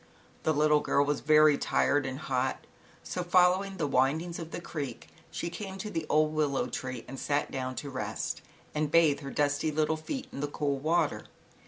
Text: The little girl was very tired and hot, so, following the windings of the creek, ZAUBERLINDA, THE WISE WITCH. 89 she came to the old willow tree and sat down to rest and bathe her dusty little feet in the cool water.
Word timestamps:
The 0.41 0.51
little 0.51 0.79
girl 0.79 1.05
was 1.05 1.19
very 1.19 1.59
tired 1.59 2.07
and 2.07 2.17
hot, 2.17 2.65
so, 3.03 3.23
following 3.23 3.77
the 3.77 3.85
windings 3.85 4.39
of 4.39 4.49
the 4.49 4.59
creek, 4.59 5.07
ZAUBERLINDA, 5.07 5.07
THE 5.07 5.17
WISE 5.19 5.43
WITCH. 5.43 5.43
89 5.43 5.51
she 5.59 5.63
came 5.67 5.77
to 5.77 5.89
the 5.91 6.05
old 6.09 6.33
willow 6.33 6.65
tree 6.65 7.05
and 7.07 7.19
sat 7.19 7.51
down 7.51 7.75
to 7.75 7.89
rest 7.91 8.41
and 8.73 8.89
bathe 8.89 9.19
her 9.19 9.29
dusty 9.29 9.69
little 9.69 9.97
feet 9.97 10.25
in 10.31 10.39
the 10.39 10.47
cool 10.47 10.79
water. 10.79 11.25